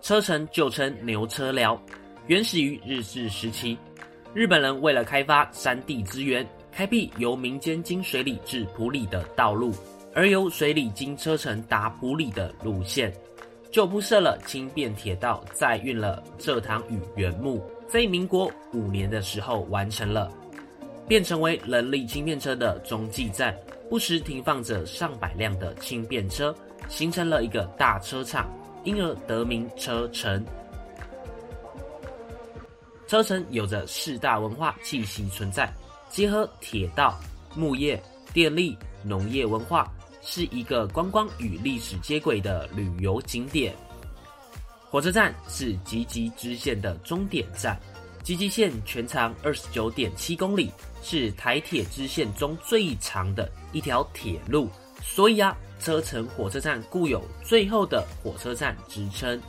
[0.00, 1.80] 车城旧称牛车寮，
[2.26, 3.76] 原始于日治时期。
[4.32, 9.74] 日本人为了开发山地资源，开辟由民间经水里至埔里的道路，
[10.14, 13.12] 而由水里经车城达埔里的路线，
[13.70, 20.30] 就铺设了轻便铁道，载运了蔗糖与原木，在民国五年的时候完成了，
[21.08, 23.56] 便成为人力轻便车的中继站，
[23.90, 26.54] 不时停放着上百辆的轻便车，
[26.88, 28.48] 形成了一个大车场，
[28.88, 30.42] 因而得名车城。
[33.06, 35.70] 车城有着四大文化气息存在，
[36.08, 37.14] 结合铁道、
[37.54, 39.86] 木业、电力、农业文化。
[40.20, 43.74] 是一个观光与历史接轨的旅游景点。
[44.90, 47.78] 火车站是吉吉支线的终点站，
[48.22, 50.70] 吉吉线全长二十九点七公里，
[51.02, 54.68] 是台铁支线中最长的一条铁路，
[55.02, 59.40] 所以啊，车城火车站固有“最后的火车站”之称。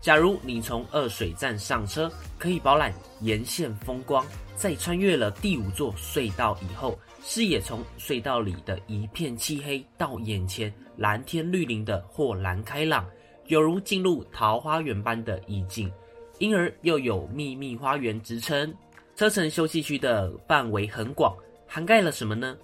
[0.00, 13.08] 假如你从二水站上车，可以饱览沿线风光，在穿越了第五座隧道以后，视野从隧道里的一片漆黑到眼前蓝天绿林的豁然开朗，
[13.46, 15.90] 犹如进入桃花源般的意境，
[16.38, 18.74] 因而又有秘密花园之称。
[19.16, 21.34] 车城休息区的范围很广，
[21.66, 22.54] 涵盖了什么呢？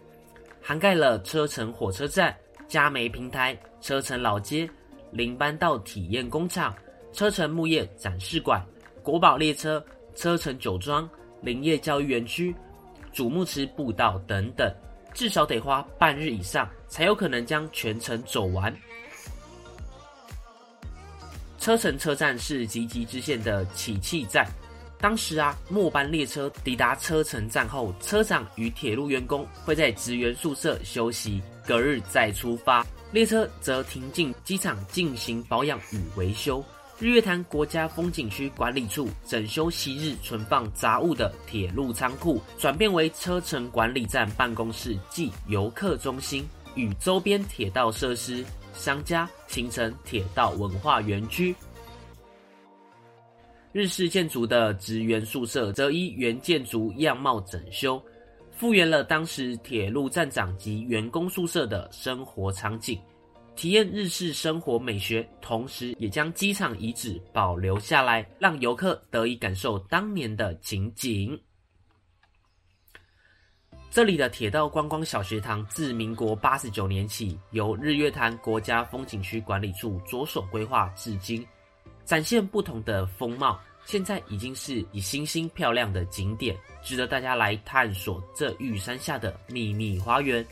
[0.71, 2.33] 涵盖了车城火车站、
[2.69, 4.71] 嘉梅平台、车城老街、
[5.11, 6.73] 林班道体验工厂、
[7.13, 8.65] 车城木业展示馆、
[9.03, 11.11] 国宝列车、车城酒庄、
[11.43, 12.55] 林业教育园区。
[13.13, 14.73] 主木池步道等等，
[15.13, 18.73] 至少得花半日以上，才有可能将全程走完。
[21.59, 24.47] 车城车站是吉吉支线的起訖站，
[25.01, 36.63] 当时啊，末班列车抵达车城站后，车长与铁路员工会在职员宿舍休息，隔日再出发，列车则停进机场进行保养与维修。
[36.99, 48.45] 日月潭国家风景区管理处整修昔日存放杂物的铁路仓库，转变为车城管理站办公室暨游客中心，与周边铁道设施
[48.75, 51.57] 相加，形成铁道文化园区。
[53.73, 58.03] 日式建筑的职员宿舍则依原建筑样貌整修，
[58.51, 63.01] 复原了当时铁路站长及员工宿舍的生活场景。
[63.55, 71.39] 体验日式生活美学，同时也将机场遗址保留下来，让游客得以感受当年的情景。
[73.91, 81.47] 这里的铁道观光小学堂自民国八十九年起，由日月潭国家风景区管理处着手规划至今，
[82.11, 83.57] 展现不同的风貌。
[83.85, 90.45] 现在已经是以星星漂亮的景点，值得大家来探索这玉山下的秘密花园。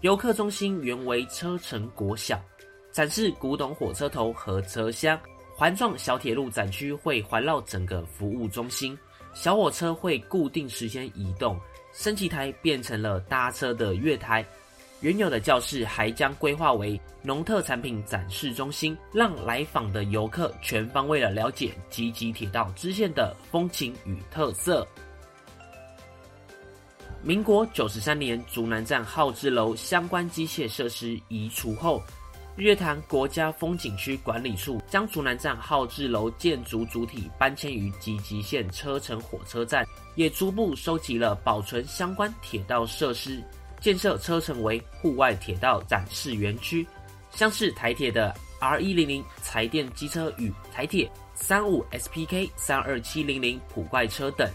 [0.00, 2.42] 游客中心原为车城国小。
[2.90, 5.16] 展示古董火车头和车厢，
[5.54, 8.98] 环状小铁路展区会环绕整个服务中心，
[9.34, 11.56] 小火车会固定时间移动，
[11.92, 14.44] 升旗台变成了搭车的月台，
[15.04, 24.88] 原有的教室还将规划为农特产品展示中心，让来访的游客全方位的了解集集铁道支线的风情与特色。
[27.22, 32.02] 民国九十三年，竹南站号志楼相关机械设施移除后。
[32.56, 43.42] 日月潭国家风景区管理处将竹南站号志楼建筑主体搬迁于集集线车城火车站，也逐步收集了保存相关铁道设施，
[43.84, 46.86] 建设车城为户外铁道展示园区，
[47.32, 54.50] 像是台铁的 R 一零零柴电机车与台铁三五 SPK 三二七零零普怪车等，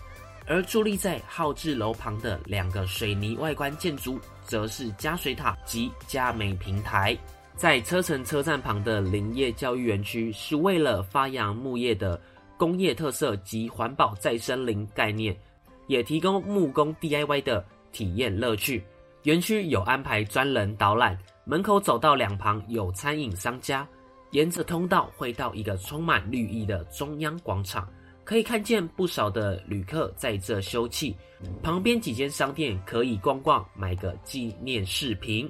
[0.48, 7.16] 而伫立在号志楼旁的两个水泥外观建筑，则是加水塔及加美平台。
[7.56, 12.20] 在车城车站旁的林业教育园区，是为了发扬木业的
[12.58, 15.38] 工业特色及环保再生林概念，
[15.86, 18.84] 也提供木工 DIY 的体验乐趣。
[19.24, 23.86] 园区有安排专人导览，门口走道两旁有餐饮商家，
[24.32, 27.86] 沿着通道会到一个充满绿意的中央广场，
[28.24, 31.14] 可以看见不少的旅客在这休憩。
[31.62, 35.50] 旁边几间商店可以逛逛，买个纪念饰品。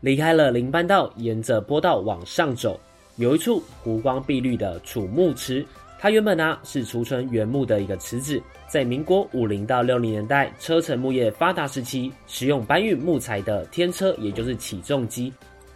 [0.00, 2.80] 离开了林班道，沿着坡道往上走，
[3.16, 5.62] 有一处湖光碧绿的楚木池。
[6.02, 15.30] 它原本呢、是储存原木的一个池子，在民国五零到六零年代，车城木业发达时期，使用搬运木材的天车，也就是起重机，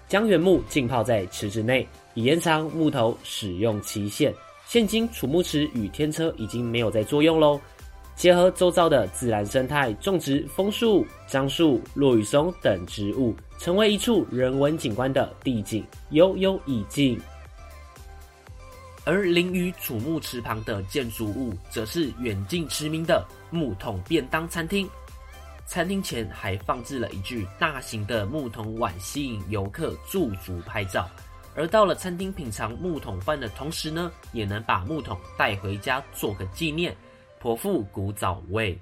[0.08, 4.32] 将原木浸泡在池子内，以延长木头使用期限。
[4.66, 7.60] 现今储木池与天车已经没有再作用喽。
[8.16, 17.20] 结合周遭的自然生态，种植枫树、樟树、落羽松等植物，成为一处人文景观的地景，悠悠意境。
[19.04, 24.88] 而临于楚木池旁的建筑物，则是远近驰名的木桶便当餐厅。
[25.66, 31.08] 餐厅前还放置了一具大型的木桶碗，吸引游客驻足拍照。
[31.54, 36.94] 而到了餐厅品尝木桶饭的同时呢，也能把木桶带回家做个纪念，
[37.38, 38.76] 颇富古早味。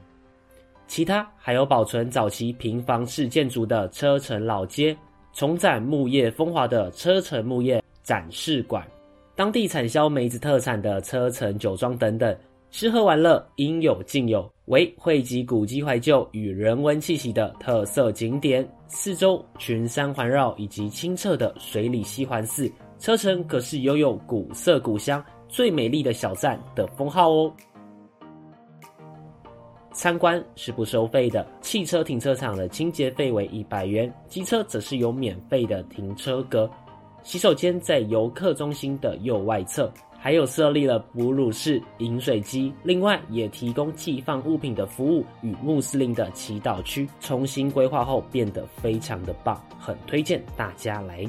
[0.86, 4.96] 其他还有保存早期平房式建筑的车城老街，
[5.32, 8.86] 重展木业风华的车城木业展示馆，
[9.34, 12.36] 当地产销梅子特产的车城酒庄等等。
[12.70, 18.66] 吃喝玩乐应有尽有，为汇集古迹怀旧与人文气息的特色景点。
[18.88, 27.52] 四周群山环绕，以及清澈的水里溪环伺，车城可是拥有古色古香、最美丽的小站的封号哦。
[29.92, 36.70] 参观是不收费的，汽车停车场的清洁费为一百元，机车则是有免费的停车格。
[37.22, 39.92] 洗手间在游客中心的右外侧。
[40.24, 51.28] 还有设立了哺乳室、饮水机，另外也提供寄放物品的服务与穆斯林的祈祷区，重新规划后变得非常的棒，很推荐大家来。